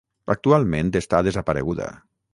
Actualment 0.35 0.89
està 1.01 1.19
desapareguda. 1.29 1.91